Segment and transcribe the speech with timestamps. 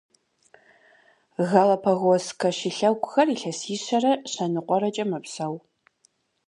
[1.49, 5.55] Галапагосскэ шылъэгухэр илъэсищэрэ щэныкъуэрэкӏэ мэпсэу.